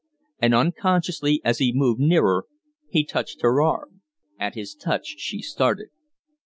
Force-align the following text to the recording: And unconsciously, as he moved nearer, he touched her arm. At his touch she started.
And 0.41 0.55
unconsciously, 0.55 1.41
as 1.45 1.59
he 1.59 1.71
moved 1.71 1.99
nearer, 1.99 2.47
he 2.89 3.03
touched 3.05 3.43
her 3.43 3.61
arm. 3.61 4.01
At 4.39 4.55
his 4.55 4.73
touch 4.73 5.13
she 5.19 5.43
started. 5.43 5.89